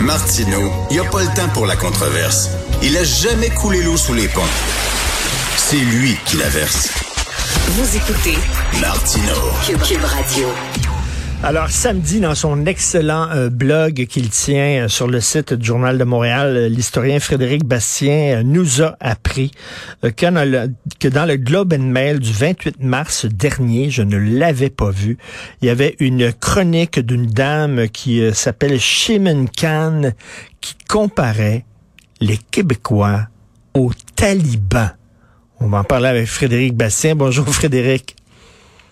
Martineau, 0.00 0.70
il 0.90 0.94
n'y 0.94 1.06
a 1.06 1.10
pas 1.10 1.22
le 1.22 1.34
temps 1.34 1.48
pour 1.52 1.66
la 1.66 1.76
controverse. 1.76 2.50
Il 2.82 2.96
a 2.96 3.04
jamais 3.04 3.50
coulé 3.50 3.82
l'eau 3.82 3.96
sous 3.96 4.14
les 4.14 4.28
ponts. 4.28 4.40
C'est 5.56 5.76
lui 5.76 6.16
qui 6.24 6.36
la 6.36 6.48
verse. 6.48 6.88
Vous 7.70 7.96
écoutez 7.96 8.38
Martineau. 8.80 9.52
Cube, 9.66 10.04
Radio. 10.04 10.48
Alors, 11.44 11.70
samedi, 11.70 12.18
dans 12.18 12.34
son 12.34 12.66
excellent 12.66 13.30
euh, 13.30 13.48
blog 13.48 14.06
qu'il 14.06 14.28
tient 14.28 14.84
euh, 14.84 14.88
sur 14.88 15.06
le 15.06 15.20
site 15.20 15.54
du 15.54 15.64
Journal 15.64 15.96
de 15.96 16.02
Montréal, 16.02 16.56
euh, 16.56 16.68
l'historien 16.68 17.20
Frédéric 17.20 17.64
Bastien 17.64 18.42
nous 18.42 18.82
a 18.82 18.96
appris 18.98 19.52
que 20.02 20.26
dans, 20.26 21.24
le, 21.28 21.36
Globe 21.36 21.74
and 21.74 21.84
Mail 21.84 22.18
du 22.18 22.32
28 22.32 22.82
mars 22.82 23.24
dernier, 23.24 23.88
je 23.88 24.02
ne 24.02 24.16
l'avais 24.16 24.68
pas 24.68 24.90
vu, 24.90 25.16
il 25.62 25.66
y 25.66 25.70
avait 25.70 25.94
une 26.00 26.32
chronique 26.32 26.98
d'une 26.98 27.26
dame 27.26 27.88
qui 27.88 28.20
s'appelle 28.34 28.80
Shimon 28.80 29.46
Khan 29.46 30.10
qui 30.60 30.74
comparait 30.88 31.64
les 32.20 32.38
Québécois 32.50 33.28
aux 33.74 33.92
talibans. 34.16 34.90
On 35.60 35.68
va 35.68 35.78
en 35.78 35.84
parler 35.84 36.08
avec 36.08 36.26
Frédéric 36.26 36.74
Bastien. 36.74 37.14
Bonjour 37.14 37.48
Frédéric. 37.48 38.17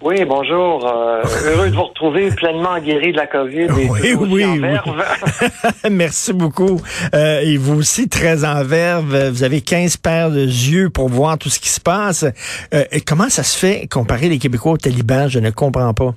Oui, 0.03 0.25
bonjour. 0.27 0.87
Euh, 0.87 1.23
heureux 1.47 1.71
de 1.71 1.75
vous 1.75 1.85
retrouver 1.85 2.31
pleinement 2.31 2.79
guéri 2.79 3.13
de 3.13 3.17
la 3.17 3.27
COVID. 3.27 3.63
Et 3.63 3.89
oui, 3.89 4.15
oui, 4.19 4.45
oui. 4.45 5.91
Merci 5.91 6.35
beaucoup. 6.35 6.81
Euh, 7.15 7.41
et 7.41 7.57
vous 7.57 7.79
aussi, 7.79 8.09
très 8.09 8.45
en 8.45 8.63
verve. 8.63 9.31
Vous 9.31 9.43
avez 9.43 9.63
15 9.63 9.97
paires 9.97 10.31
de 10.31 10.45
yeux 10.45 10.91
pour 10.91 11.09
voir 11.09 11.39
tout 11.39 11.49
ce 11.49 11.59
qui 11.59 11.71
se 11.71 11.81
passe. 11.81 12.27
Euh, 12.75 12.85
comment 13.07 13.31
ça 13.31 13.43
se 13.43 13.57
fait 13.57 13.89
comparer 13.91 14.29
les 14.29 14.39
Québécois 14.39 14.73
aux 14.73 14.77
talibans? 14.77 15.29
Je 15.29 15.39
ne 15.39 15.51
comprends 15.51 15.95
pas. 15.95 16.15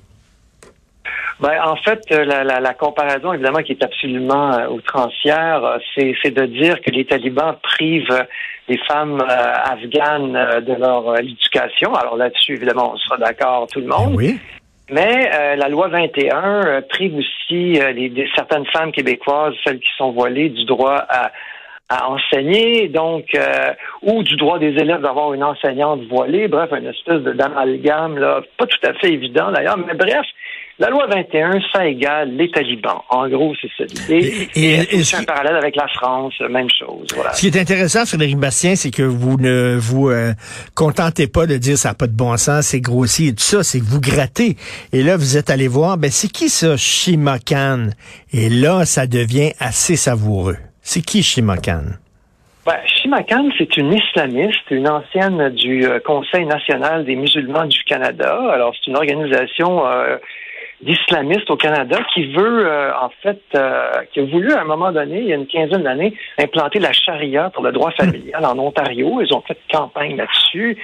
Ben, 1.40 1.58
en 1.64 1.76
fait, 1.76 2.00
la, 2.10 2.44
la, 2.44 2.60
la, 2.60 2.74
comparaison, 2.74 3.32
évidemment, 3.32 3.62
qui 3.62 3.72
est 3.72 3.82
absolument 3.82 4.52
euh, 4.52 4.68
outrancière, 4.68 5.78
c'est, 5.94 6.14
c'est 6.22 6.32
de 6.32 6.44
dire 6.44 6.82
que 6.82 6.90
les 6.90 7.06
talibans 7.06 7.56
privent 7.62 8.26
les 8.68 8.76
femmes 8.86 9.22
euh, 9.22 9.54
afghanes 9.64 10.36
euh, 10.36 10.60
de 10.60 10.74
leur 10.74 11.18
éducation. 11.18 11.94
Alors 11.94 12.18
là-dessus, 12.18 12.56
évidemment, 12.56 12.92
on 12.92 12.96
sera 12.98 13.16
d'accord 13.16 13.68
tout 13.72 13.80
le 13.80 13.86
monde. 13.86 14.16
Oui. 14.16 14.38
Mais 14.92 15.30
la 15.56 15.68
loi 15.68 15.86
21 15.86 16.82
prive 16.88 17.14
aussi 17.14 17.74
les, 17.74 18.28
certaines 18.34 18.66
femmes 18.66 18.90
québécoises, 18.90 19.54
celles 19.64 19.78
qui 19.78 19.90
sont 19.96 20.10
voilées, 20.10 20.48
du 20.48 20.64
droit 20.64 21.06
à, 21.08 21.30
à 21.88 22.10
enseigner, 22.10 22.88
donc 22.88 23.26
ou 24.02 24.24
du 24.24 24.34
droit 24.34 24.58
des 24.58 24.72
élèves 24.72 25.00
d'avoir 25.00 25.32
une 25.32 25.44
enseignante 25.44 26.00
voilée. 26.08 26.48
Bref, 26.48 26.70
une 26.76 26.88
espèce 26.88 27.20
d'amalgame 27.20 28.18
là, 28.18 28.40
pas 28.58 28.66
tout 28.66 28.84
à 28.84 28.92
fait 28.94 29.12
évident 29.12 29.52
d'ailleurs, 29.52 29.78
mais 29.78 29.94
bref, 29.94 30.26
la 30.80 30.88
loi 30.88 31.06
21, 31.08 31.60
ça 31.72 31.86
égale 31.86 32.34
les 32.36 32.50
talibans. 32.50 33.02
En 33.10 33.28
gros, 33.28 33.54
c'est 33.60 33.68
ça 33.76 33.84
l'idée. 33.84 34.48
Et, 34.56 34.98
et, 34.98 35.02
un 35.14 35.24
parallèle 35.24 35.56
avec 35.56 35.76
la 35.76 35.86
France, 35.88 36.32
même 36.40 36.70
chose. 36.70 37.06
Voilà. 37.14 37.34
Ce 37.34 37.40
qui 37.40 37.48
est 37.48 37.60
intéressant, 37.60 38.06
Frédéric 38.06 38.38
Bastien, 38.38 38.74
c'est 38.76 38.90
que 38.90 39.02
vous 39.02 39.36
ne 39.36 39.76
vous 39.78 40.08
euh, 40.08 40.32
contentez 40.74 41.26
pas 41.26 41.44
de 41.46 41.58
dire 41.58 41.76
ça 41.76 41.90
n'a 41.90 41.94
pas 41.94 42.06
de 42.06 42.16
bon 42.16 42.34
sens, 42.38 42.68
c'est 42.68 42.80
grossier 42.80 43.28
et 43.28 43.34
tout 43.34 43.42
ça, 43.42 43.62
c'est 43.62 43.78
que 43.78 43.84
vous 43.84 44.00
grattez. 44.00 44.56
Et 44.94 45.02
là, 45.02 45.18
vous 45.18 45.36
êtes 45.36 45.50
allé 45.50 45.68
voir, 45.68 45.98
ben 45.98 46.10
c'est 46.10 46.32
qui 46.32 46.48
ça, 46.48 46.78
Shimakan? 46.78 47.90
Et 48.32 48.48
là, 48.48 48.86
ça 48.86 49.06
devient 49.06 49.52
assez 49.60 49.96
savoureux. 49.96 50.56
C'est 50.80 51.02
qui 51.02 51.22
Shimakan? 51.22 51.82
Ben, 52.64 52.76
Shimakan, 52.86 53.50
c'est 53.58 53.76
une 53.76 53.92
islamiste, 53.92 54.70
une 54.70 54.88
ancienne 54.88 55.50
du 55.50 55.84
euh, 55.84 55.98
Conseil 56.00 56.46
national 56.46 57.04
des 57.04 57.16
musulmans 57.16 57.66
du 57.66 57.82
Canada. 57.84 58.38
Alors, 58.50 58.74
c'est 58.74 58.90
une 58.90 58.96
organisation 58.96 59.86
euh, 59.86 60.16
d'islamistes 60.82 61.50
au 61.50 61.56
Canada 61.56 61.98
qui 62.14 62.32
veut, 62.32 62.66
euh, 62.66 62.92
en 62.98 63.10
fait, 63.22 63.40
euh, 63.54 63.90
qui 64.12 64.20
a 64.20 64.24
voulu 64.24 64.52
à 64.52 64.62
un 64.62 64.64
moment 64.64 64.92
donné, 64.92 65.20
il 65.20 65.26
y 65.26 65.32
a 65.32 65.36
une 65.36 65.46
quinzaine 65.46 65.82
d'années, 65.82 66.14
implanter 66.38 66.78
la 66.78 66.92
charia 66.92 67.50
pour 67.50 67.62
le 67.62 67.72
droit 67.72 67.90
familial 67.92 68.44
en 68.44 68.58
Ontario. 68.58 69.20
Ils 69.20 69.32
ont 69.34 69.42
fait 69.42 69.58
campagne 69.70 70.16
là-dessus. 70.16 70.78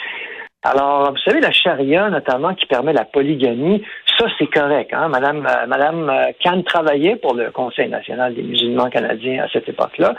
Alors, 0.63 1.13
vous 1.13 1.19
savez, 1.19 1.41
la 1.41 1.53
charia, 1.53 2.11
notamment, 2.11 2.55
qui 2.55 2.67
permet 2.67 2.93
la 2.93 3.05
polygamie, 3.05 3.85
ça, 4.19 4.27
c'est 4.39 4.49
correct. 4.49 4.93
Hein? 4.93 5.09
Madame, 5.09 5.47
euh, 5.47 5.67
Madame 5.67 6.13
Khan 6.43 6.63
travaillait 6.63 7.17
pour 7.17 7.35
le 7.35 7.51
Conseil 7.51 7.89
national 7.89 8.35
des 8.35 8.43
musulmans 8.43 8.91
canadiens 8.91 9.45
à 9.45 9.49
cette 9.49 9.69
époque-là. 9.69 10.15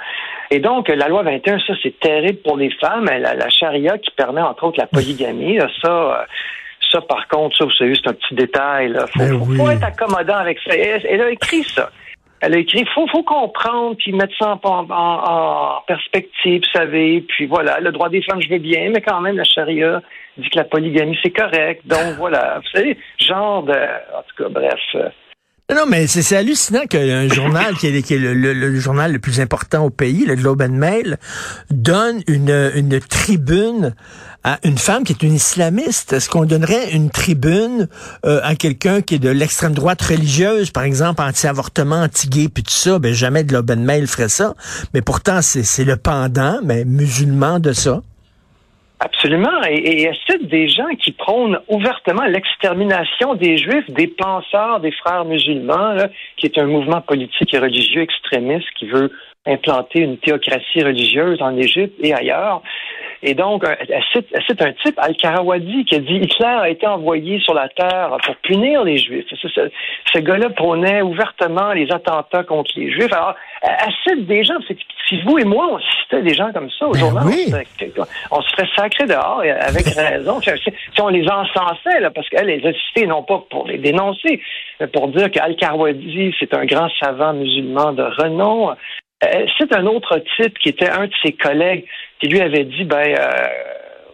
Et 0.49 0.59
donc, 0.59 0.87
la 0.87 1.09
loi 1.09 1.23
21, 1.23 1.59
ça, 1.59 1.73
c'est 1.83 1.99
terrible 1.99 2.39
pour 2.43 2.55
les 2.55 2.69
femmes. 2.79 3.05
La, 3.05 3.35
la 3.35 3.49
charia 3.49 3.97
qui 3.97 4.11
permet, 4.11 4.41
entre 4.41 4.63
autres, 4.63 4.79
la 4.79 4.87
polygamie, 4.87 5.59
ça 5.81 6.25
ça, 6.91 7.01
par 7.01 7.27
contre, 7.27 7.57
ça, 7.57 7.65
vous 7.65 7.71
savez, 7.71 7.95
c'est 7.95 8.09
un 8.09 8.13
petit 8.13 8.35
détail. 8.35 8.93
Il 8.95 9.29
faut, 9.29 9.45
ben 9.45 9.57
faut, 9.57 9.69
être 9.69 9.83
accommodant 9.83 10.37
avec 10.37 10.59
ça. 10.59 10.75
Elle, 10.75 11.21
a 11.21 11.29
écrit 11.29 11.63
ça. 11.63 11.89
Elle 12.39 12.55
a 12.55 12.57
écrit, 12.57 12.85
faut, 12.93 13.07
faut 13.07 13.23
comprendre, 13.23 13.95
puis 13.97 14.13
mettre 14.13 14.35
ça 14.37 14.59
en, 14.63 15.81
perspective, 15.87 16.61
vous 16.61 16.79
savez. 16.79 17.21
Puis 17.21 17.45
voilà, 17.47 17.79
le 17.79 17.91
droit 17.91 18.09
des 18.09 18.21
femmes, 18.21 18.41
je 18.41 18.49
veux 18.49 18.59
bien, 18.59 18.91
mais 18.91 19.01
quand 19.01 19.21
même, 19.21 19.37
la 19.37 19.43
charia 19.43 20.01
dit 20.37 20.49
que 20.49 20.57
la 20.57 20.65
polygamie, 20.65 21.17
c'est 21.23 21.31
correct. 21.31 21.81
Donc 21.85 22.15
voilà, 22.17 22.59
vous 22.59 22.69
savez, 22.77 22.97
genre 23.17 23.63
de... 23.63 23.73
En 23.73 24.23
tout 24.27 24.43
cas, 24.43 24.49
bref... 24.49 25.11
Non, 25.69 25.83
mais 25.85 26.07
c'est 26.07 26.33
hallucinant 26.33 26.85
qu'un 26.85 27.27
journal 27.27 27.75
qui 27.75 27.87
est, 27.87 28.09
le, 28.11 28.79
journal 28.79 29.11
le 29.11 29.19
plus 29.19 29.41
important 29.41 29.83
au 29.83 29.89
pays, 29.89 30.25
le 30.25 30.35
Globe 30.35 30.61
and 30.61 30.69
Mail, 30.69 31.17
donne 31.71 32.21
une, 32.27 32.71
une 32.73 33.01
tribune 33.01 33.93
à 34.45 34.59
une 34.63 34.77
femme 34.77 35.03
qui 35.03 35.11
est 35.11 35.23
une 35.23 35.33
islamiste? 35.33 36.13
Est-ce 36.13 36.29
qu'on 36.29 36.45
donnerait 36.45 36.91
une 36.91 37.09
tribune 37.09 37.89
euh, 38.25 38.39
à 38.43 38.55
quelqu'un 38.55 39.01
qui 39.01 39.15
est 39.15 39.19
de 39.19 39.27
l'extrême 39.27 39.73
droite 39.73 40.01
religieuse, 40.01 40.71
par 40.71 40.83
exemple 40.83 41.21
anti-avortement, 41.21 42.03
anti-gay, 42.03 42.47
puis 42.47 42.63
tout 42.63 42.71
ça? 42.71 42.97
Ben 42.97 43.13
jamais 43.13 43.43
de 43.43 43.51
l'open 43.51 43.83
mail 43.83 44.07
ferait 44.07 44.29
ça. 44.29 44.55
Mais 44.93 45.01
pourtant, 45.01 45.41
c'est 45.41 45.83
le 45.83 45.97
pendant, 45.97 46.61
mais 46.63 46.85
musulman 46.85 47.59
de 47.59 47.73
ça. 47.73 48.01
Absolument. 48.99 49.61
Et, 49.69 50.03
et 50.03 50.11
des 50.41 50.67
gens 50.67 50.89
qui 50.99 51.11
prônent 51.11 51.59
ouvertement 51.67 52.25
l'extermination 52.25 53.35
des 53.35 53.57
Juifs, 53.57 53.89
des 53.89 54.07
penseurs, 54.07 54.79
des 54.79 54.91
frères 54.91 55.25
musulmans, 55.25 55.97
qui 56.37 56.47
est 56.47 56.57
un 56.57 56.65
mouvement 56.65 57.01
politique 57.01 57.53
et 57.53 57.59
religieux 57.59 58.01
extrémiste 58.01 58.67
qui 58.77 58.87
veut 58.87 59.11
implanter 59.47 60.01
une 60.01 60.17
théocratie 60.17 60.83
religieuse 60.83 61.41
en 61.41 61.57
Égypte 61.57 61.95
et 62.01 62.13
ailleurs. 62.13 62.61
Et 63.23 63.33
donc, 63.33 63.63
c'est 64.47 64.61
un 64.61 64.73
type, 64.73 64.93
Al-Karawadi, 64.97 65.85
qui 65.85 65.95
a 65.95 65.99
dit 65.99 66.17
Hitler 66.17 66.45
a 66.45 66.69
été 66.69 66.85
envoyé 66.85 67.39
sur 67.39 67.55
la 67.55 67.67
terre 67.69 68.15
pour 68.23 68.35
punir 68.37 68.83
les 68.83 68.97
Juifs. 68.97 69.25
Ce, 69.29 69.47
ce, 70.13 70.19
gars-là 70.19 70.51
prônait 70.51 71.01
ouvertement 71.01 71.73
les 71.73 71.91
attentats 71.91 72.43
contre 72.43 72.71
les 72.75 72.91
Juifs. 72.91 73.11
Alors, 73.11 73.33
elle 73.63 73.93
cite 74.07 74.27
des 74.27 74.43
gens, 74.43 74.55
si 75.07 75.21
vous 75.23 75.39
et 75.39 75.45
moi, 75.45 75.67
on 75.71 75.79
citait 75.79 76.21
des 76.21 76.35
gens 76.35 76.51
comme 76.53 76.69
ça 76.69 76.87
au 76.87 76.91
ben 76.91 77.63
on, 78.31 78.41
se 78.41 78.51
ferait 78.51 78.69
sacrer 78.75 79.05
dehors, 79.05 79.41
avec 79.41 79.85
raison. 79.95 80.39
si 80.41 81.01
on 81.01 81.07
les 81.07 81.27
encensait, 81.27 81.99
là, 81.99 82.11
parce 82.11 82.29
qu'elle 82.29 82.47
les 82.47 82.65
a 82.67 82.73
cités, 82.73 83.07
non 83.07 83.23
pas 83.23 83.43
pour 83.49 83.67
les 83.67 83.79
dénoncer, 83.79 84.41
mais 84.79 84.87
pour 84.87 85.07
dire 85.07 85.31
qu'Al-Karawadi, 85.31 86.35
c'est 86.39 86.53
un 86.53 86.65
grand 86.65 86.89
savant 86.99 87.33
musulman 87.33 87.93
de 87.93 88.03
renom. 88.03 88.75
C'est 89.21 89.73
un 89.73 89.85
autre 89.87 90.21
type 90.35 90.57
qui 90.59 90.69
était 90.69 90.89
un 90.89 91.07
de 91.07 91.13
ses 91.23 91.33
collègues 91.33 91.85
qui 92.19 92.27
lui 92.27 92.39
avait 92.39 92.65
dit, 92.65 92.83
ben, 92.83 93.15
euh, 93.17 93.47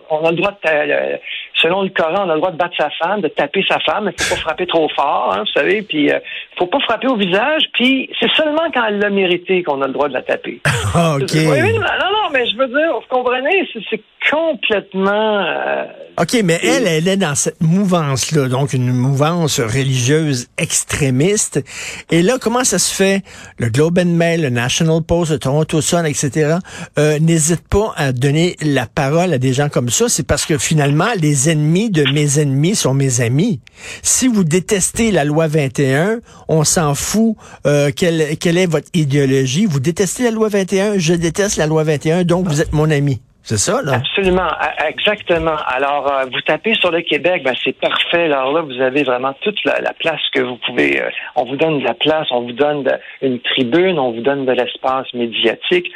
on 0.09 0.24
a 0.25 0.31
le 0.31 0.38
droit 0.38 0.52
de, 0.52 0.69
euh, 0.69 1.18
selon 1.63 1.81
le 1.81 1.90
Coran, 1.90 2.25
on 2.28 2.29
a 2.29 2.34
le 2.34 2.40
droit 2.40 2.51
de 2.51 2.57
battre 2.57 2.75
sa 2.78 2.90
femme, 3.01 3.22
de 3.22 3.29
taper 3.29 3.66
sa 3.68 3.79
femme, 3.79 4.06
mais 4.06 4.13
faut 4.19 4.35
pas 4.35 4.41
frapper 4.41 4.68
trop 4.68 4.90
fort, 4.90 5.34
hein, 5.34 5.40
vous 5.40 5.59
savez, 5.59 5.81
puis 5.81 6.12
euh, 6.12 6.19
faut 6.59 6.68
pas 6.68 6.79
frapper 6.81 7.07
au 7.07 7.16
visage, 7.16 7.63
puis 7.74 8.09
c'est 8.19 8.31
seulement 8.35 8.69
quand 8.74 8.85
elle 8.85 9.00
l'a 9.00 9.09
mérité 9.09 9.63
qu'on 9.63 9.81
a 9.81 9.88
le 9.88 9.94
droit 9.94 10.09
de 10.09 10.13
la 10.13 10.22
taper. 10.22 10.62
OK. 10.96 11.34
non, 11.34 11.79
non, 11.79 12.29
mais 12.31 12.46
je 12.46 12.57
veux 12.57 12.68
dire, 12.68 12.94
vous 12.94 13.16
comprenez, 13.16 13.68
c'est 13.90 14.01
complètement... 14.29 15.40
Euh, 15.46 15.85
OK, 16.22 16.38
mais 16.44 16.59
elle, 16.63 16.85
elle 16.85 17.07
est 17.07 17.18
dans 17.18 17.34
cette 17.34 17.62
mouvance-là, 17.62 18.47
donc 18.47 18.74
une 18.74 18.91
mouvance 18.91 19.59
religieuse 19.59 20.47
extrémiste. 20.57 21.63
Et 22.12 22.22
là, 22.22 22.38
comment 22.40 22.63
ça 22.63 22.78
se 22.78 22.94
fait? 22.94 23.24
Le 23.57 23.69
Globe 23.69 23.97
and 23.97 24.16
Mail, 24.16 24.44
le 24.44 24.50
National 24.50 25.01
Post, 25.01 25.31
le 25.31 25.39
Toronto 25.39 25.81
Sun, 25.81 26.06
etc., 26.06 26.57
euh, 27.00 27.18
n'hésite 27.19 27.68
pas 27.68 27.94
à 27.98 28.12
donner 28.12 28.56
la 28.62 28.86
parole 28.86 29.33
à 29.33 29.39
des 29.39 29.54
gens 29.54 29.69
comme 29.69 29.89
ça. 29.89 30.07
C'est 30.07 30.25
parce 30.25 30.45
que 30.45 30.60
finalement, 30.60 31.10
les 31.19 31.50
ennemis 31.53 31.89
de 31.89 32.03
mes 32.11 32.39
ennemis 32.39 32.75
sont 32.75 32.94
mes 32.94 33.21
amis. 33.21 33.61
Si 34.01 34.27
vous 34.27 34.44
détestez 34.44 35.11
la 35.11 35.23
loi 35.23 35.47
21, 35.47 36.19
on 36.50 36.63
s'en 36.63 36.95
fout 36.95 37.35
euh, 37.65 37.91
quelle, 37.95 38.38
quelle 38.38 38.57
est 38.57 38.69
votre 38.69 38.89
idéologie. 38.94 39.65
Vous 39.65 39.79
détestez 39.79 40.23
la 40.23 40.31
loi 40.31 40.50
21, 40.50 40.97
je 40.97 41.13
déteste 41.13 41.57
la 41.57 41.67
loi 41.67 41.83
21, 41.83 42.23
donc 42.23 42.47
vous 42.47 42.61
êtes 42.61 42.73
mon 42.73 42.89
ami. 42.91 43.21
C'est 43.45 43.57
ça, 43.57 43.81
là? 43.81 43.95
Absolument, 43.95 44.47
exactement. 44.88 45.57
Alors, 45.67 46.09
euh, 46.09 46.25
vous 46.31 46.39
tapez 46.41 46.75
sur 46.75 46.91
le 46.91 47.01
Québec, 47.01 47.44
ben, 47.44 47.53
c'est 47.61 47.77
parfait. 47.77 48.31
Alors 48.31 48.53
là, 48.53 48.61
vous 48.61 48.81
avez 48.81 49.03
vraiment 49.03 49.33
toute 49.41 49.61
la, 49.65 49.94
place 50.00 50.21
que 50.33 50.39
vous 50.39 50.57
pouvez. 50.65 51.01
Euh, 51.01 51.09
on 51.35 51.44
vous 51.44 51.57
donne 51.57 51.79
de 51.79 51.83
la 51.83 51.94
place, 51.94 52.27
on 52.31 52.44
vous 52.44 52.53
donne 52.53 52.88
une 53.21 53.41
tribune, 53.41 54.00
on 54.00 54.13
vous 54.13 54.21
donne 54.21 54.45
de 54.45 54.53
l'espace 54.53 55.13
médiatique. 55.13 55.91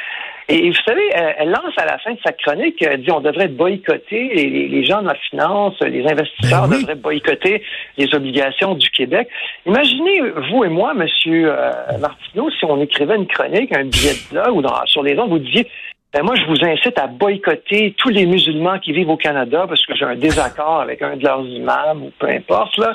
Et, 0.50 0.70
vous 0.70 0.76
savez, 0.88 1.10
elle, 1.14 1.50
lance 1.50 1.74
à 1.76 1.86
la 1.86 1.98
fin 1.98 2.14
de 2.14 2.20
sa 2.26 2.32
chronique, 2.32 2.82
elle 2.82 3.02
dit 3.02 3.12
on 3.12 3.20
devrait 3.20 3.50
boycotter 3.50 4.30
les, 4.34 4.86
gens 4.86 5.02
de 5.02 5.08
la 5.08 5.16
finance, 5.30 5.76
les 5.82 6.06
investisseurs 6.08 6.70
ben 6.70 6.80
devraient 6.80 6.96
boycotter 6.96 7.62
les 7.98 8.16
obligations 8.16 8.76
du 8.76 8.90
Québec. 8.90 9.28
Imaginez, 9.66 10.22
vous 10.50 10.64
et 10.64 10.70
moi, 10.70 10.94
Monsieur 10.94 11.52
euh, 11.52 11.98
Martineau, 12.00 12.50
si 12.52 12.64
on 12.64 12.82
écrivait 12.82 13.18
une 13.18 13.28
chronique, 13.28 13.76
un 13.76 13.84
billet 13.86 14.14
de 14.14 14.30
blog 14.32 14.56
ou 14.56 14.62
dans, 14.62 14.86
sur 14.86 15.04
les 15.04 15.20
ondes, 15.20 15.32
vous 15.32 15.40
disiez 15.40 15.68
ben 16.14 16.24
moi, 16.24 16.36
je 16.36 16.46
vous 16.46 16.66
incite 16.66 16.98
à 16.98 17.08
boycotter 17.08 17.94
tous 17.98 18.10
les 18.10 18.26
musulmans 18.26 18.80
qui 18.80 18.94
vivent 18.94 19.10
au 19.10 19.18
Canada 19.18 19.66
parce 19.68 19.86
que 19.86 19.94
j'ai 19.96 20.06
un 20.06 20.16
désaccord 20.16 20.80
avec 20.80 21.02
un 21.02 21.18
de 21.18 21.24
leurs 21.24 21.46
imams 21.46 22.04
ou 22.04 22.12
peu 22.18 22.28
importe. 22.28 22.78
Là, 22.78 22.94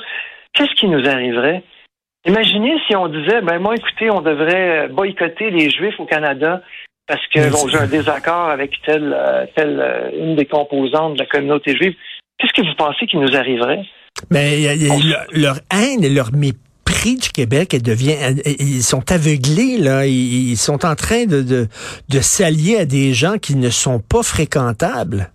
qu'est-ce 0.53 0.73
qui 0.73 0.87
nous 0.87 1.07
arriverait? 1.07 1.61
Imaginez 2.25 2.73
si 2.87 2.95
on 2.95 3.07
disait, 3.07 3.41
ben 3.41 3.59
moi, 3.59 3.75
écoutez, 3.75 4.09
on 4.09 4.21
devrait 4.21 4.87
boycotter 4.87 5.51
les 5.51 5.69
Juifs 5.69 5.99
au 5.99 6.05
Canada 6.05 6.61
parce 7.07 7.25
que 7.33 7.49
bon, 7.51 7.67
j'ai 7.67 7.77
un 7.77 7.87
désaccord 7.87 8.49
avec 8.49 8.81
telle, 8.85 9.13
euh, 9.13 9.45
telle 9.55 9.79
euh, 9.79 10.09
une 10.17 10.35
des 10.35 10.45
composantes 10.45 11.13
de 11.13 11.19
la 11.19 11.25
communauté 11.25 11.75
juive. 11.75 11.93
Qu'est-ce 12.37 12.53
que 12.53 12.65
vous 12.65 12.75
pensez 12.75 13.05
qui 13.07 13.17
nous 13.17 13.35
arriverait? 13.35 13.83
Mais 14.29 14.75
leur 15.33 15.55
haine 15.71 16.03
et 16.03 16.09
leur 16.09 16.31
mépris 16.31 17.17
du 17.17 17.29
Québec, 17.29 17.73
elle 17.73 17.83
devient, 17.83 18.15
ils 18.45 18.83
sont 18.83 19.11
aveuglés 19.11 19.77
là, 19.77 20.05
ils 20.05 20.55
sont 20.57 20.85
en 20.85 20.95
train 20.95 21.25
de, 21.25 21.41
de, 21.43 22.19
s'allier 22.19 22.77
à 22.77 22.85
des 22.85 23.13
gens 23.13 23.37
qui 23.37 23.55
ne 23.55 23.69
sont 23.69 23.99
pas 23.99 24.23
fréquentables. 24.23 25.29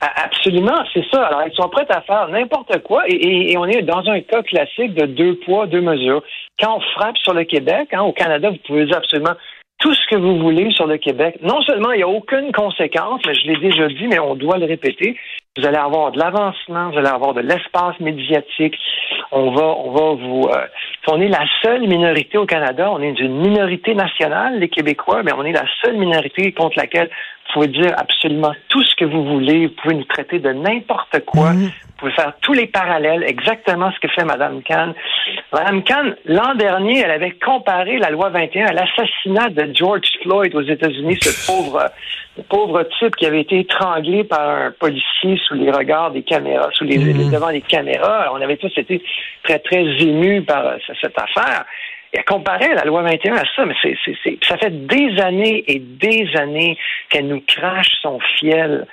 Absolument, 0.00 0.84
c'est 0.92 1.04
ça. 1.10 1.24
Alors, 1.24 1.42
ils 1.46 1.54
sont 1.54 1.68
prêts 1.70 1.86
à 1.88 2.02
faire 2.02 2.28
n'importe 2.28 2.82
quoi 2.82 3.04
et, 3.08 3.56
on 3.56 3.64
est 3.64 3.82
dans 3.82 4.06
un 4.08 4.20
cas 4.20 4.42
classique 4.42 4.94
de 4.94 5.06
deux 5.06 5.36
poids, 5.36 5.66
deux 5.66 5.80
mesures. 5.80 6.22
Quand 6.60 6.76
on 6.76 6.80
frappe 6.94 7.16
sur 7.18 7.32
le 7.32 7.44
Québec, 7.44 7.88
hein, 7.92 8.02
au 8.02 8.12
Canada, 8.12 8.50
vous 8.50 8.58
pouvez 8.66 8.84
dire 8.84 8.98
absolument 8.98 9.34
tout 9.86 9.94
ce 9.94 10.06
que 10.10 10.16
vous 10.16 10.38
voulez 10.40 10.72
sur 10.72 10.88
le 10.88 10.98
Québec. 10.98 11.38
Non 11.42 11.62
seulement 11.62 11.92
il 11.92 11.98
n'y 11.98 12.02
a 12.02 12.08
aucune 12.08 12.50
conséquence, 12.50 13.20
mais 13.24 13.34
je 13.36 13.46
l'ai 13.46 13.56
déjà 13.58 13.86
dit, 13.86 14.08
mais 14.08 14.18
on 14.18 14.34
doit 14.34 14.58
le 14.58 14.66
répéter. 14.66 15.16
Vous 15.56 15.64
allez 15.64 15.76
avoir 15.76 16.10
de 16.10 16.18
l'avancement, 16.18 16.90
vous 16.90 16.98
allez 16.98 17.06
avoir 17.06 17.34
de 17.34 17.40
l'espace 17.40 17.98
médiatique. 18.00 18.74
On 19.30 19.52
va, 19.52 19.62
on 19.62 19.92
va 19.92 20.14
vous. 20.14 20.42
Euh, 20.48 20.66
on 21.06 21.20
est 21.20 21.28
la 21.28 21.44
seule 21.62 21.86
minorité 21.86 22.36
au 22.36 22.46
Canada. 22.46 22.90
On 22.90 23.00
est 23.00 23.16
une 23.20 23.36
minorité 23.36 23.94
nationale, 23.94 24.58
les 24.58 24.68
Québécois, 24.68 25.22
mais 25.22 25.32
on 25.32 25.44
est 25.44 25.52
la 25.52 25.66
seule 25.84 25.96
minorité 25.96 26.50
contre 26.50 26.76
laquelle 26.76 27.08
vous 27.08 27.52
pouvez 27.54 27.68
dire 27.68 27.94
absolument 27.96 28.54
tout 28.68 28.82
ce 28.82 28.96
que 28.96 29.04
vous 29.04 29.24
voulez. 29.24 29.68
Vous 29.68 29.74
pouvez 29.80 29.94
nous 29.94 30.04
traiter 30.04 30.40
de 30.40 30.50
n'importe 30.50 31.24
quoi. 31.24 31.52
Mhm. 31.52 31.70
Vous 31.96 32.00
pouvez 32.00 32.12
faire 32.12 32.34
tous 32.42 32.52
les 32.52 32.66
parallèles, 32.66 33.24
exactement 33.26 33.90
ce 33.90 33.98
que 34.00 34.08
fait 34.08 34.22
Mme 34.22 34.62
Kahn. 34.62 34.92
Mme 35.50 35.82
Kahn, 35.82 36.14
l'an 36.26 36.54
dernier, 36.54 37.00
elle 37.00 37.10
avait 37.10 37.30
comparé 37.30 37.96
la 37.96 38.10
loi 38.10 38.28
21 38.28 38.66
à 38.66 38.72
l'assassinat 38.74 39.48
de 39.48 39.74
George 39.74 40.12
Floyd 40.22 40.54
aux 40.54 40.60
États-Unis, 40.60 41.16
ce 41.22 41.46
pauvre, 41.46 41.88
pauvre 42.50 42.82
type 42.98 43.16
qui 43.16 43.24
avait 43.24 43.40
été 43.40 43.60
étranglé 43.60 44.24
par 44.24 44.46
un 44.46 44.72
policier 44.72 45.40
sous 45.48 45.54
les 45.54 45.70
regards 45.70 46.10
des 46.10 46.22
caméras, 46.22 46.68
sous 46.74 46.84
les, 46.84 46.98
mhm. 46.98 47.30
devant 47.30 47.48
les 47.48 47.62
caméras. 47.62 48.30
On 48.34 48.42
avait 48.42 48.58
tous 48.58 48.76
été 48.76 49.02
très, 49.42 49.58
très 49.60 49.82
émus 49.82 50.42
par 50.42 50.66
euh, 50.66 50.76
cette 51.00 51.18
affaire. 51.18 51.64
Et 52.12 52.18
à 52.18 52.22
comparer 52.24 52.74
la 52.74 52.84
loi 52.84 53.00
21 53.00 53.36
à 53.36 53.42
ça, 53.56 53.64
mais 53.64 53.74
c'est, 53.82 54.38
ça 54.42 54.58
fait 54.58 54.86
des 54.86 55.18
années 55.18 55.64
et 55.66 55.78
des 55.78 56.28
années 56.36 56.76
qu'elle 57.08 57.26
nous 57.26 57.42
crache 57.46 57.88
son 58.02 58.18
fiel 58.38 58.86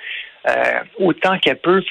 euh, 0.48 0.80
autant 0.98 1.38
qu'elle 1.38 1.58
peut. 1.58 1.82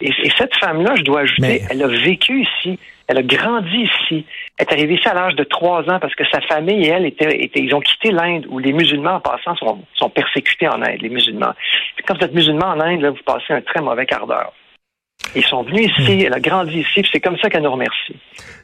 Et, 0.00 0.12
cette 0.38 0.56
femme-là, 0.56 0.94
je 0.96 1.02
dois 1.02 1.20
ajouter, 1.20 1.62
elle 1.70 1.82
a 1.82 1.86
vécu 1.86 2.42
ici, 2.42 2.78
elle 3.06 3.18
a 3.18 3.22
grandi 3.22 3.88
ici. 3.88 4.24
Elle 4.56 4.66
est 4.68 4.72
arrivée 4.72 4.94
ici 4.94 5.08
à 5.08 5.14
l'âge 5.14 5.34
de 5.34 5.44
trois 5.44 5.80
ans 5.90 5.98
parce 6.00 6.14
que 6.14 6.24
sa 6.30 6.40
famille 6.42 6.84
et 6.84 6.88
elle 6.88 7.06
étaient, 7.06 7.50
ils 7.54 7.74
ont 7.74 7.80
quitté 7.80 8.10
l'Inde 8.10 8.46
où 8.48 8.58
les 8.58 8.72
musulmans 8.72 9.14
en 9.14 9.20
passant 9.20 9.56
sont, 9.56 9.82
sont 9.94 10.10
persécutés 10.10 10.68
en 10.68 10.82
Inde, 10.82 11.00
les 11.00 11.08
musulmans. 11.08 11.52
quand 12.06 12.16
vous 12.16 12.24
êtes 12.24 12.34
musulman 12.34 12.66
en 12.66 12.80
Inde, 12.80 13.00
là, 13.02 13.10
vous 13.10 13.22
passez 13.24 13.52
un 13.52 13.60
très 13.60 13.80
mauvais 13.80 14.06
quart 14.06 14.26
d'heure. 14.26 14.52
Ils 15.34 15.44
sont 15.44 15.62
venus 15.62 15.90
ici, 15.98 16.16
hmm. 16.16 16.26
elle 16.26 16.34
a 16.34 16.40
grandi 16.40 16.80
ici, 16.80 17.06
c'est 17.10 17.20
comme 17.20 17.36
ça 17.38 17.48
qu'elle 17.48 17.62
nous 17.62 17.72
remercie. 17.72 18.16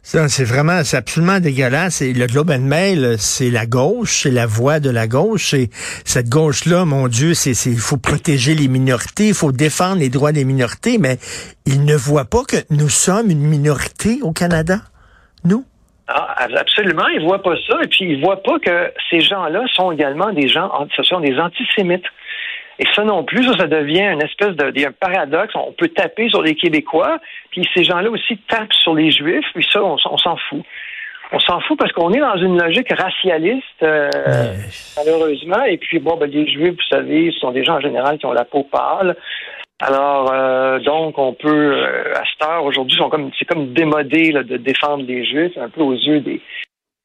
Ça, 0.02 0.28
c'est 0.28 0.44
vraiment, 0.44 0.84
c'est 0.84 0.96
absolument 0.96 1.40
dégueulasse. 1.40 2.00
Et 2.00 2.12
le 2.12 2.26
Globe 2.26 2.50
and 2.50 2.60
Mail, 2.60 3.16
c'est 3.18 3.50
la 3.50 3.66
gauche, 3.66 4.22
c'est 4.22 4.30
la 4.30 4.46
voix 4.46 4.78
de 4.78 4.90
la 4.90 5.06
gauche. 5.06 5.52
Et 5.54 5.68
cette 6.04 6.28
gauche-là, 6.28 6.84
mon 6.84 7.08
Dieu, 7.08 7.34
c'est, 7.34 7.52
il 7.68 7.78
faut 7.78 7.96
protéger 7.96 8.54
les 8.54 8.68
minorités, 8.68 9.28
il 9.28 9.34
faut 9.34 9.52
défendre 9.52 9.98
les 9.98 10.08
droits 10.08 10.32
des 10.32 10.44
minorités, 10.44 10.98
mais 10.98 11.18
ils 11.66 11.84
ne 11.84 11.96
voient 11.96 12.24
pas 12.24 12.44
que 12.44 12.56
nous 12.70 12.88
sommes 12.88 13.30
une 13.30 13.42
minorité 13.42 14.18
au 14.22 14.32
Canada, 14.32 14.78
nous? 15.44 15.64
Ah, 16.08 16.36
absolument, 16.56 17.08
ils 17.08 17.22
voient 17.22 17.42
pas 17.42 17.56
ça. 17.66 17.78
Et 17.82 17.88
puis, 17.88 18.04
ils 18.12 18.20
voient 18.22 18.42
pas 18.42 18.60
que 18.60 18.92
ces 19.10 19.20
gens-là 19.20 19.64
sont 19.74 19.90
également 19.90 20.32
des 20.32 20.46
gens, 20.46 20.70
ce 20.96 21.02
sont 21.02 21.18
des 21.18 21.36
antisémites. 21.38 22.06
Et 22.78 22.84
ça 22.94 23.05
non 23.05 23.25
plus, 23.25 23.44
ça, 23.44 23.56
ça 23.56 23.67
devient 23.67 24.02
une 24.02 24.23
espèce 24.23 24.55
de, 24.55 24.87
un 24.87 24.93
paradoxe. 24.93 25.55
On 25.55 25.73
peut 25.73 25.88
taper 25.88 26.28
sur 26.28 26.43
les 26.43 26.55
Québécois, 26.55 27.19
puis 27.50 27.67
ces 27.75 27.84
gens-là 27.84 28.11
aussi 28.11 28.37
tapent 28.49 28.73
sur 28.73 28.94
les 28.94 29.11
Juifs, 29.11 29.46
puis 29.55 29.67
ça, 29.73 29.82
on, 29.82 29.96
s'en 29.96 30.37
fout. 30.49 30.62
On 31.32 31.40
s'en 31.40 31.61
fout 31.61 31.78
parce 31.78 31.93
qu'on 31.93 32.12
est 32.12 32.20
dans 32.20 32.37
une 32.37 32.61
logique 32.61 32.93
racialiste, 32.93 33.82
euh, 33.82 34.11
malheureusement. 34.96 35.64
Et 35.64 35.78
puis, 35.78 35.99
bon, 35.99 36.17
ben, 36.17 36.31
les 36.31 36.49
Juifs, 36.49 36.75
vous 36.75 36.96
savez, 36.96 37.31
ce 37.32 37.38
sont 37.40 37.52
des 37.52 37.64
gens 37.64 37.76
en 37.76 37.81
général 37.81 38.19
qui 38.19 38.26
ont 38.26 38.32
la 38.32 38.44
peau 38.44 38.62
pâle. 38.64 39.17
Alors, 39.81 40.32
euh, 40.32 40.78
donc, 40.81 41.19
on 41.19 41.34
peut, 41.34 41.75
euh, 41.75 42.12
à 42.14 42.23
cette 42.25 42.49
heure, 42.49 42.64
aujourd'hui, 42.64 42.99
c'est 43.38 43.44
comme 43.44 43.73
démodé 43.73 44.32
de 44.32 44.56
défendre 44.56 45.05
les 45.06 45.25
Juifs, 45.25 45.56
un 45.58 45.69
peu 45.69 45.82
aux 45.82 45.93
yeux 45.93 46.20
des, 46.20 46.40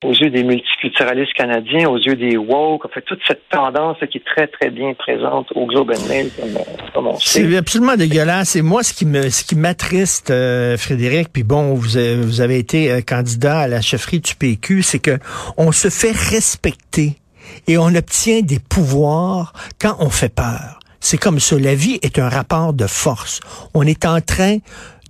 aux 0.03 0.13
yeux 0.13 0.31
des 0.31 0.43
multiculturalistes 0.43 1.33
canadiens, 1.33 1.87
aux 1.87 1.97
yeux 1.97 2.15
des 2.15 2.35
woke, 2.35 2.85
en 2.85 2.89
fait, 2.89 3.01
toute 3.01 3.19
cette 3.27 3.47
tendance 3.49 3.97
qui 4.11 4.17
est 4.17 4.25
très, 4.25 4.47
très 4.47 4.71
bien 4.71 4.93
présente 4.95 5.47
au 5.53 5.67
Globe 5.67 5.91
and 5.91 6.53
comme, 6.93 7.07
on 7.07 7.19
sait. 7.19 7.43
C'est 7.43 7.57
absolument 7.57 7.95
dégueulasse. 7.95 8.55
Et 8.55 8.63
moi, 8.63 8.81
ce 8.81 8.93
qui 8.93 9.05
me, 9.05 9.29
ce 9.29 9.43
qui 9.43 9.55
m'attriste, 9.55 10.31
euh, 10.31 10.75
Frédéric, 10.77 11.29
puis 11.31 11.43
bon, 11.43 11.75
vous 11.75 11.99
vous 12.21 12.41
avez 12.41 12.57
été 12.57 12.91
euh, 12.91 13.01
candidat 13.01 13.59
à 13.59 13.67
la 13.67 13.81
chefferie 13.81 14.19
du 14.19 14.35
PQ, 14.35 14.81
c'est 14.81 14.99
que 14.99 15.19
on 15.57 15.71
se 15.71 15.89
fait 15.89 16.15
respecter 16.15 17.17
et 17.67 17.77
on 17.77 17.93
obtient 17.93 18.41
des 18.41 18.59
pouvoirs 18.59 19.53
quand 19.79 19.97
on 19.99 20.09
fait 20.09 20.33
peur. 20.33 20.79
C'est 20.99 21.17
comme 21.17 21.39
ça. 21.39 21.59
La 21.59 21.75
vie 21.75 21.99
est 22.01 22.17
un 22.17 22.29
rapport 22.29 22.73
de 22.73 22.87
force. 22.87 23.39
On 23.73 23.83
est 23.83 24.05
en 24.05 24.21
train 24.21 24.57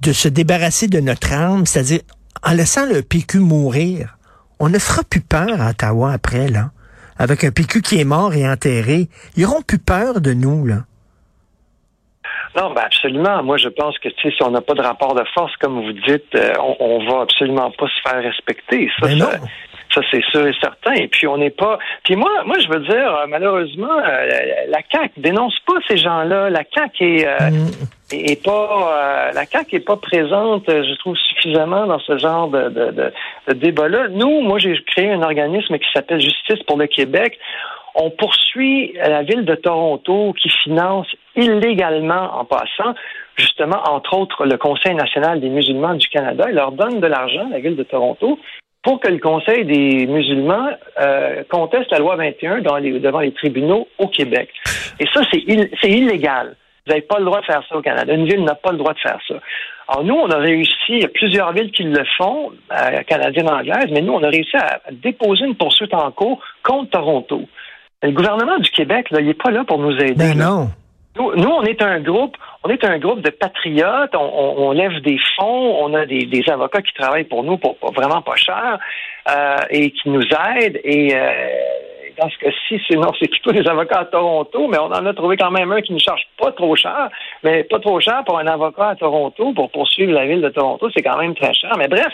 de 0.02 0.12
se 0.12 0.28
débarrasser 0.28 0.88
de 0.88 1.00
notre 1.00 1.32
âme, 1.32 1.66
c'est-à-dire 1.66 2.02
en 2.44 2.54
laissant 2.54 2.86
le 2.86 3.02
PQ 3.02 3.40
mourir 3.40 4.18
on 4.62 4.70
ne 4.70 4.78
fera 4.78 5.02
plus 5.04 5.22
peur 5.22 5.60
à 5.60 5.72
Ottawa 5.72 6.12
après, 6.14 6.48
là. 6.48 6.70
Avec 7.18 7.44
un 7.44 7.52
PQ 7.52 7.82
qui 7.82 8.00
est 8.00 8.06
mort 8.06 8.34
et 8.34 8.48
enterré. 8.48 9.10
Ils 9.36 9.44
n'auront 9.44 9.62
plus 9.62 9.80
peur 9.80 10.22
de 10.22 10.34
nous, 10.34 10.66
là. 10.66 10.86
Non, 12.56 12.74
ben 12.74 12.82
absolument. 12.86 13.44
Moi, 13.44 13.58
je 13.58 13.70
pense 13.70 13.98
que 14.00 14.10
si 14.10 14.32
on 14.42 14.52
n'a 14.52 14.62
pas 14.62 14.74
de 14.74 14.82
rapport 14.82 15.16
de 15.16 15.24
force, 15.34 15.56
comme 15.58 15.84
vous 15.84 15.94
dites, 15.94 16.36
euh, 16.36 16.54
on, 16.60 16.76
on 16.80 17.12
va 17.12 17.22
absolument 17.22 17.72
pas 17.72 17.88
se 17.88 18.10
faire 18.10 18.22
respecter. 18.22 18.90
Ça, 19.00 19.08
ben 19.08 19.20
ça, 19.20 20.02
c'est 20.12 20.24
sûr 20.32 20.46
et 20.48 20.54
certain. 20.62 20.94
Et 20.94 21.08
puis 21.08 21.28
on 21.28 21.38
n'est 21.38 21.50
pas. 21.50 21.80
Puis 22.04 22.16
moi, 22.16 22.30
moi, 22.46 22.58
je 22.60 22.68
veux 22.68 22.82
dire, 22.82 23.16
euh, 23.16 23.26
malheureusement, 23.28 23.98
euh, 23.98 24.30
la 24.68 24.82
CAC 24.84 25.12
dénonce 25.18 25.58
pas 25.66 25.74
ces 25.88 25.98
gens-là. 25.98 26.50
La 26.50 26.64
CAC 26.64 27.02
est, 27.02 27.26
mm. 27.26 27.72
Est 28.14 28.44
pas. 28.44 29.32
la 29.34 29.46
CAC 29.46 29.74
est 29.74 29.80
pas 29.80 29.98
présente, 29.98 30.64
je 30.68 30.98
trouve, 31.00 31.16
suffisamment 31.18 31.86
dans 31.88 32.00
ce 32.00 32.18
genre 32.18 32.48
de, 32.48 32.70
de, 32.70 33.12
de 33.48 33.54
débat-là. 33.54 34.08
Nous, 34.10 34.42
moi, 34.42 34.60
j'ai 34.60 34.76
créé 34.86 35.12
un 35.12 35.22
organisme 35.22 35.78
qui 35.78 35.88
s'appelle 35.94 36.22
Justice 36.22 36.64
pour 36.68 36.78
le 36.78 36.88
Québec. 36.88 37.38
On 37.96 38.10
poursuit 38.10 38.94
la 38.94 39.24
ville 39.24 39.44
de 39.44 39.56
Toronto 39.56 40.34
qui 40.42 40.50
finance 40.64 41.08
illégalement, 41.36 42.40
en 42.40 42.46
passant, 42.46 42.94
justement, 43.36 43.82
entre 43.90 44.18
autres, 44.18 44.46
le 44.46 44.58
Conseil 44.58 44.96
national 44.96 45.40
des 45.40 45.50
musulmans 45.50 45.96
du 45.96 46.08
Canada. 46.08 46.46
Il 46.50 46.56
leur 46.56 46.72
donne 46.72 47.00
de 47.00 47.08
l'argent, 47.08 47.48
la 47.52 47.60
ville 47.60 47.76
de 47.76 47.84
Toronto, 47.84 48.40
pour 48.84 49.00
que 49.00 49.10
le 49.10 49.20
Conseil 49.20 49.66
des 49.66 50.08
musulmans 50.08 50.70
euh, 51.00 51.44
conteste 51.50 51.92
la 51.92 52.00
loi 52.00 52.16
21 52.16 52.62
devant 52.62 53.20
les 53.20 53.34
tribunaux 53.34 53.88
au 54.00 54.08
Québec. 54.08 54.50
Et 55.00 55.06
ça, 55.14 55.22
c'est 55.32 55.90
illégal. 55.90 56.56
Vous 56.86 56.92
n'avez 56.92 57.02
pas 57.04 57.20
le 57.20 57.26
droit 57.26 57.42
de 57.42 57.46
faire 57.46 57.64
ça 57.68 57.76
au 57.76 57.82
Canada. 57.82 58.14
Une 58.14 58.26
ville 58.26 58.44
n'a 58.44 58.56
pas 58.56 58.72
le 58.72 58.78
droit 58.78 58.94
de 58.94 59.00
faire 59.00 59.20
ça. 59.28 59.36
Alors 59.88 60.04
nous, 60.04 60.16
on 60.16 60.30
a 60.30 60.38
réussi, 60.38 60.74
il 60.90 61.02
y 61.02 61.06
a 61.06 61.10
plusieurs 61.10 61.52
villes 61.54 61.72
qui 61.72 61.84
le 61.84 62.04
font, 62.18 62.52
euh, 62.72 63.04
canadiennes 63.08 63.50
anglaises, 63.50 63.90
mais 63.92 64.02
nous, 64.02 64.14
on 64.14 64.24
a 64.24 64.30
réussi 64.30 64.56
à 64.58 64.80
déposer 64.92 65.46
une 65.46 65.56
poursuite 65.56 65.94
en 65.94 66.12
cours 66.12 66.42
contre 66.64 66.92
Toronto. 66.92 67.42
Le 68.02 68.12
gouvernement 68.12 68.58
du 68.58 68.70
Québec, 68.72 69.12
là, 69.12 69.20
il 69.20 69.28
n'est 69.28 69.34
pas 69.36 69.52
là 69.52 69.64
pour 69.64 69.78
nous 69.78 69.96
aider. 69.98 70.16
Ben 70.16 70.38
non. 70.38 70.70
Nous, 71.18 71.36
nous, 71.36 71.50
on 71.50 71.64
est 71.64 71.82
un 71.82 72.00
groupe, 72.00 72.38
on 72.64 72.70
est 72.70 72.84
un 72.86 72.98
groupe 72.98 73.22
de 73.22 73.30
patriotes. 73.30 74.16
On, 74.16 74.54
on, 74.58 74.72
lève 74.72 75.02
des 75.02 75.20
fonds, 75.36 75.84
on 75.84 75.94
a 75.94 76.06
des, 76.06 76.26
des, 76.26 76.50
avocats 76.50 76.82
qui 76.82 76.94
travaillent 76.94 77.26
pour 77.26 77.44
nous 77.44 77.58
pour, 77.58 77.76
vraiment 77.94 78.22
pas 78.22 78.38
cher 78.38 78.80
euh, 79.30 79.58
et 79.70 79.92
qui 79.92 80.10
nous 80.10 80.24
aident. 80.24 80.80
Et, 80.84 81.14
euh, 81.14 81.50
dans 82.20 82.30
ce 82.30 82.38
cas-ci, 82.38 82.82
c'est 82.88 82.98
c'est 83.20 83.28
plutôt 83.30 83.52
des 83.52 83.68
avocats 83.68 84.00
à 84.00 84.06
Toronto, 84.06 84.68
mais 84.68 84.78
on 84.78 84.86
en 84.86 85.06
a 85.06 85.14
trouvé 85.14 85.38
quand 85.38 85.52
même 85.52 85.72
un 85.72 85.82
qui 85.82 85.94
ne 85.94 86.00
charge 86.00 86.22
pas 86.38 86.52
trop 86.52 86.76
cher, 86.76 87.10
mais 87.44 87.64
pas 87.64 87.80
trop 87.80 88.00
cher 88.00 88.24
pour 88.26 88.40
un 88.40 88.48
avocat 88.48 88.90
à 88.90 88.96
Toronto 88.96 89.54
pour 89.54 89.72
poursuivre 89.72 90.14
la 90.14 90.26
ville 90.26 90.42
de 90.42 90.50
Toronto, 90.50 90.90
c'est 90.94 91.02
quand 91.02 91.18
même 91.18 91.36
très 91.36 91.54
cher. 91.54 91.72
Mais 91.78 91.88
bref, 91.88 92.12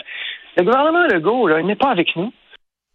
le 0.56 0.64
gouvernement 0.64 1.06
Legault, 1.06 1.46
là, 1.46 1.60
il 1.60 1.66
n'est 1.66 1.76
pas 1.76 1.90
avec 1.90 2.14
nous. 2.16 2.32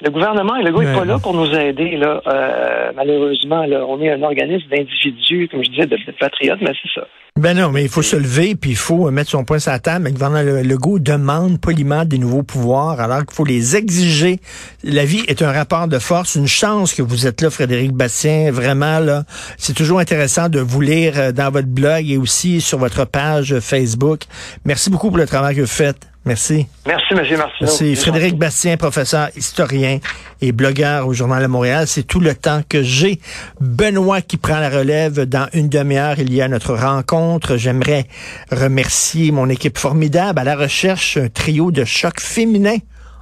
Le 0.01 0.09
gouvernement 0.09 0.57
Legault 0.57 0.83
n'est 0.83 0.93
pas 0.93 1.05
là 1.05 1.19
pour 1.19 1.33
nous 1.33 1.49
aider. 1.53 1.97
Là. 1.97 2.21
Euh, 2.27 2.91
malheureusement, 2.95 3.65
là, 3.65 3.85
on 3.87 4.01
est 4.01 4.11
un 4.11 4.21
organisme 4.23 4.67
d'individus, 4.69 5.47
comme 5.49 5.63
je 5.63 5.69
disais, 5.69 5.85
de, 5.85 5.95
de 5.95 6.11
patriotes, 6.19 6.59
mais 6.61 6.71
c'est 6.81 6.99
ça. 6.99 7.07
Ben 7.39 7.57
non, 7.57 7.71
mais 7.71 7.83
il 7.83 7.89
faut 7.89 8.01
se 8.01 8.15
lever, 8.15 8.55
puis 8.55 8.71
il 8.71 8.75
faut 8.75 9.09
mettre 9.09 9.29
son 9.31 9.43
point 9.43 9.59
sur 9.59 9.71
la 9.71 9.79
table. 9.79 10.03
Mais 10.03 10.09
le 10.11 10.15
gouvernement 10.15 10.61
Legault 10.61 10.99
demande 10.99 11.59
poliment 11.59 12.05
des 12.05 12.17
nouveaux 12.17 12.43
pouvoirs, 12.43 12.99
alors 12.99 13.19
qu'il 13.19 13.33
faut 13.33 13.45
les 13.45 13.75
exiger. 13.75 14.39
La 14.83 15.05
vie 15.05 15.23
est 15.27 15.41
un 15.41 15.51
rapport 15.51 15.87
de 15.87 15.99
force. 15.99 16.35
Une 16.35 16.47
chance 16.47 16.93
que 16.93 17.01
vous 17.01 17.25
êtes 17.25 17.41
là, 17.41 17.49
Frédéric 17.49 17.91
Bastien. 17.91 18.51
Vraiment, 18.51 18.99
là, 18.99 19.23
c'est 19.57 19.73
toujours 19.73 19.99
intéressant 19.99 20.49
de 20.49 20.59
vous 20.59 20.81
lire 20.81 21.13
euh, 21.17 21.31
dans 21.31 21.49
votre 21.49 21.67
blog 21.67 22.09
et 22.09 22.17
aussi 22.17 22.61
sur 22.61 22.77
votre 22.77 23.05
page 23.05 23.59
Facebook. 23.59 24.21
Merci 24.65 24.89
beaucoup 24.89 25.09
pour 25.09 25.17
le 25.17 25.25
travail 25.25 25.55
que 25.55 25.61
vous 25.61 25.67
faites. 25.67 26.12
Merci. 26.25 26.67
Merci, 26.85 27.05
M. 27.11 27.17
Martineau. 27.17 27.47
Merci. 27.61 27.95
Frédéric 27.97 28.37
Bastien, 28.37 28.77
professeur, 28.77 29.29
historien 29.35 29.99
et 30.41 30.53
blogueur 30.53 31.07
au 31.07 31.13
Journal 31.13 31.41
de 31.41 31.47
Montréal. 31.47 31.85
C'est 31.85 32.03
tout 32.03 32.21
le 32.21 32.33
temps 32.33 32.61
que 32.67 32.81
j'ai. 32.81 33.19
Benoît 33.59 34.21
qui 34.21 34.37
prend 34.37 34.59
la 34.59 34.69
relève 34.69 35.21
dans 35.21 35.49
une 35.51 35.67
demi-heure. 35.67 36.19
Il 36.19 36.33
y 36.33 36.41
a 36.41 36.47
notre 36.47 36.75
rencontre. 36.75 37.57
J'aimerais 37.57 38.05
remercier 38.51 39.31
mon 39.31 39.49
équipe 39.49 39.77
formidable 39.77 40.39
à 40.39 40.45
la 40.45 40.55
recherche, 40.55 41.17
un 41.17 41.27
trio 41.27 41.71
de 41.71 41.83
choc 41.83 42.21
féminin, 42.21 42.77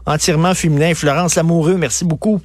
entièrement 0.06 0.54
féminin. 0.54 0.94
Florence 0.94 1.36
Lamoureux, 1.36 1.78
merci 1.78 2.06
beaucoup. 2.06 2.40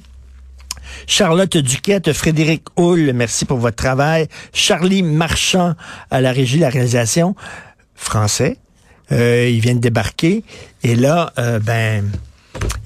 Charlotte 1.05 1.57
Duquette, 1.57 2.13
Frédéric 2.13 2.63
Hull, 2.77 3.11
merci 3.13 3.45
pour 3.45 3.57
votre 3.57 3.75
travail. 3.75 4.27
Charlie 4.53 5.03
Marchand 5.03 5.75
à 6.09 6.19
la 6.21 6.31
régie 6.31 6.57
de 6.57 6.61
la 6.61 6.69
réalisation. 6.69 7.35
Français, 7.93 8.57
euh, 9.11 9.49
il 9.49 9.59
vient 9.59 9.75
de 9.75 9.79
débarquer. 9.79 10.43
Et 10.83 10.95
là, 10.95 11.33
euh, 11.37 11.59
ben, 11.59 12.09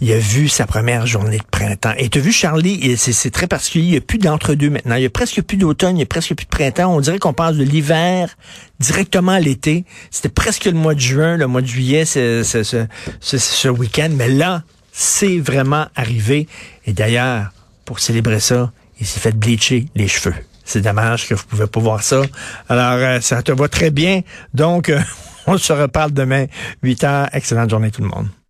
il 0.01 0.11
a 0.11 0.17
vu 0.17 0.49
sa 0.49 0.65
première 0.65 1.05
journée 1.05 1.37
de 1.37 1.43
printemps. 1.49 1.93
Et 1.97 2.09
tu 2.09 2.19
as 2.19 2.21
vu, 2.21 2.31
Charlie, 2.31 2.97
c'est 2.97 3.31
très 3.31 3.47
particulier. 3.47 3.85
Il 3.85 3.91
n'y 3.91 3.97
a 3.97 4.01
plus 4.01 4.17
d'entre-deux 4.17 4.69
maintenant. 4.69 4.95
Il 4.95 5.01
n'y 5.01 5.05
a 5.05 5.09
presque 5.09 5.41
plus 5.41 5.57
d'automne, 5.57 5.91
il 5.91 5.97
n'y 5.99 6.03
a 6.03 6.07
presque 6.07 6.33
plus 6.35 6.45
de 6.45 6.49
printemps. 6.49 6.93
On 6.93 6.99
dirait 6.99 7.19
qu'on 7.19 7.33
passe 7.33 7.55
de 7.55 7.63
l'hiver 7.63 8.35
directement 8.79 9.33
à 9.33 9.39
l'été. 9.39 9.85
C'était 10.09 10.29
presque 10.29 10.65
le 10.65 10.73
mois 10.73 10.95
de 10.95 10.99
juin, 10.99 11.37
le 11.37 11.47
mois 11.47 11.61
de 11.61 11.67
juillet, 11.67 12.05
ce, 12.05 12.43
ce, 12.43 12.63
ce, 12.63 13.37
ce 13.37 13.67
week-end. 13.67 14.09
Mais 14.11 14.29
là, 14.29 14.63
c'est 14.91 15.39
vraiment 15.39 15.87
arrivé. 15.95 16.47
Et 16.85 16.93
d'ailleurs, 16.93 17.51
pour 17.85 17.99
célébrer 17.99 18.39
ça, 18.39 18.71
il 18.99 19.05
s'est 19.05 19.19
fait 19.19 19.35
bleacher 19.35 19.87
les 19.95 20.07
cheveux. 20.07 20.35
C'est 20.63 20.81
dommage 20.81 21.27
que 21.27 21.33
vous 21.33 21.43
pouvez 21.43 21.67
pas 21.67 21.79
voir 21.79 22.03
ça. 22.03 22.21
Alors, 22.69 22.93
euh, 22.93 23.19
ça 23.19 23.41
te 23.41 23.51
va 23.51 23.67
très 23.67 23.91
bien. 23.91 24.21
Donc, 24.53 24.89
euh, 24.89 24.99
on 25.47 25.57
se 25.57 25.73
reparle 25.73 26.11
demain, 26.11 26.45
8 26.83 27.03
heures. 27.03 27.29
Excellente 27.33 27.69
journée 27.69 27.91
tout 27.91 28.01
le 28.01 28.09
monde. 28.09 28.27